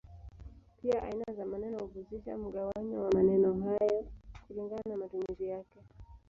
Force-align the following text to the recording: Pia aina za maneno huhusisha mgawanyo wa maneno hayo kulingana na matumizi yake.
Pia 0.81 1.01
aina 1.03 1.25
za 1.37 1.45
maneno 1.45 1.79
huhusisha 1.79 2.37
mgawanyo 2.37 3.03
wa 3.03 3.11
maneno 3.11 3.53
hayo 3.65 4.05
kulingana 4.47 4.81
na 4.89 4.97
matumizi 4.97 5.47
yake. 5.47 5.79